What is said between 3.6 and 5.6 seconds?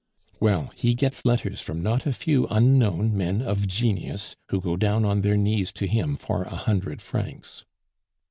genius who go down on their